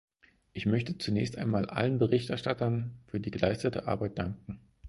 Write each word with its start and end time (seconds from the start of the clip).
Ich 0.53 0.65
möchte 0.65 0.97
zunächst 0.97 1.37
einmal 1.37 1.69
allen 1.69 1.99
Berichterstattern 1.99 2.95
für 3.05 3.19
die 3.19 3.29
geleistete 3.29 3.85
Arbeit 3.87 4.17
danken. 4.17 4.59